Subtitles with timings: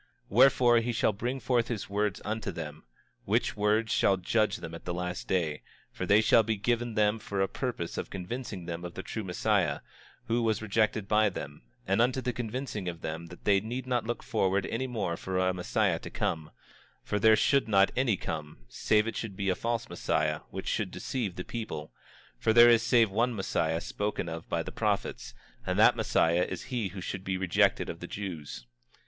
[0.29, 2.85] 25:18 Wherefore, he shall bring forth his words unto them,
[3.25, 7.19] which words shall judge them at the last day, for they shall be given them
[7.19, 9.81] for the purpose of convincing them of the true Messiah,
[10.25, 14.03] who was rejected by them; and unto the convincing of them that they need not
[14.03, 16.49] look forward any more for a Messiah to come,
[17.03, 20.89] for there should not any come, save it should be a false Messiah which should
[20.89, 21.93] deceive the people;
[22.39, 26.63] for there is save one Messiah spoken of by the prophets, and that Messiah is
[26.73, 28.65] he who should be rejected of the Jews.